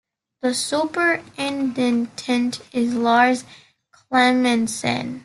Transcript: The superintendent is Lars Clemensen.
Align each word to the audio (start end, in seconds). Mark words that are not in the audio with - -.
The 0.41 0.55
superintendent 0.55 2.61
is 2.73 2.95
Lars 2.95 3.43
Clemensen. 3.93 5.19